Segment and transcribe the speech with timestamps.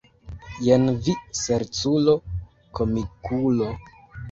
[0.67, 2.17] Jen vi ŝerculo,
[2.81, 3.71] komikulo!